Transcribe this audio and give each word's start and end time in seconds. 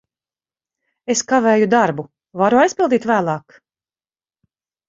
Es 1.15 1.21
kavēju 1.33 1.67
darbu. 1.75 2.07
Varu 2.43 2.63
aizpildīt 2.63 3.07
vēlāk? 3.13 3.61